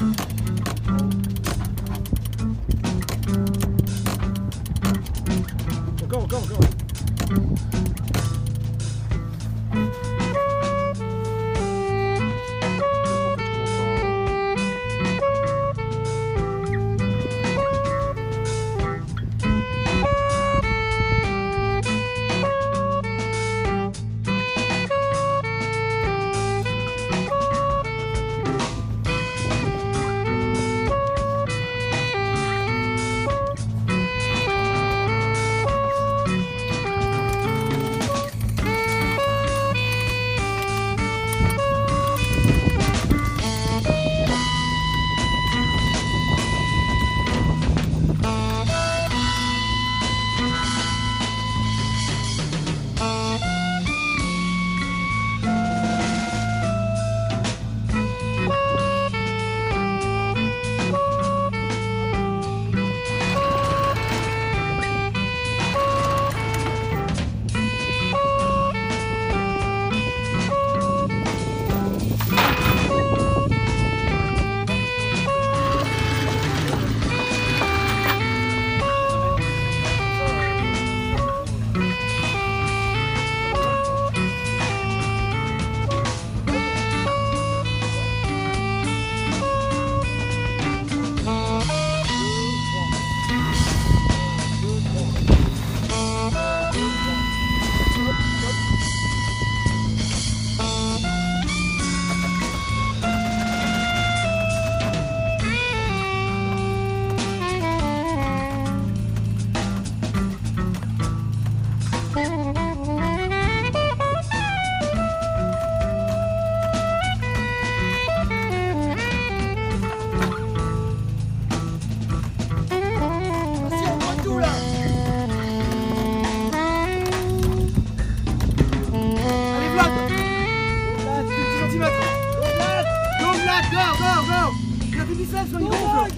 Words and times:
Mm-hmm. 0.00 0.29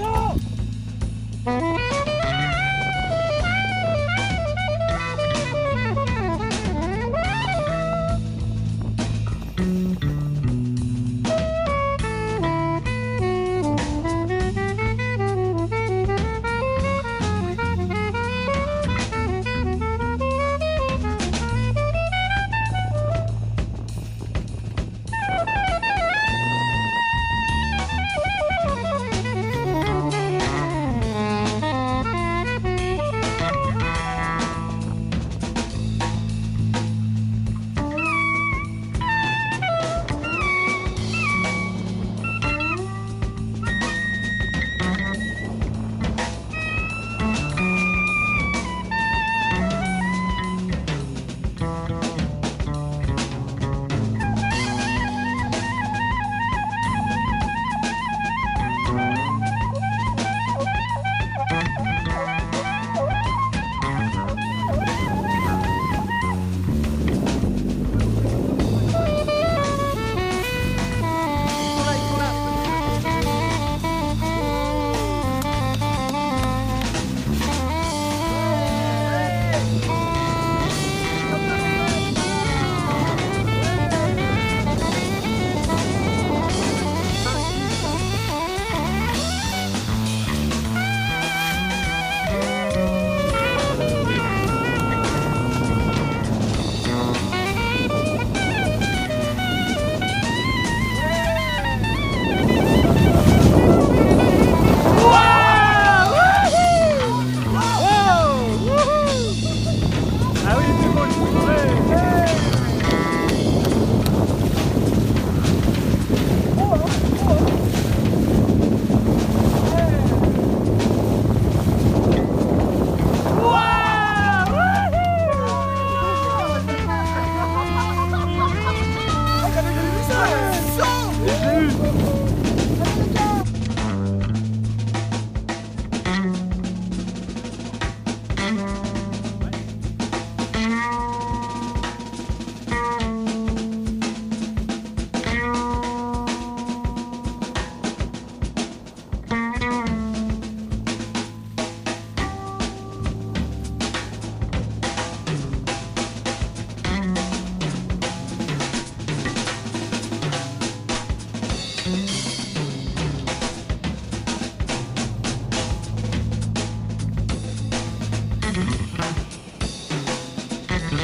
No! 0.00 1.99
Bye. 79.60 79.99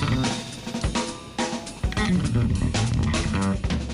Thank 0.00 0.22
you. 3.72 3.87